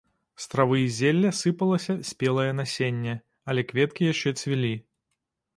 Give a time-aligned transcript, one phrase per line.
[0.43, 3.15] З травы і зелля сыпалася спелае насенне,
[3.51, 4.73] але кветкі яшчэ цвілі.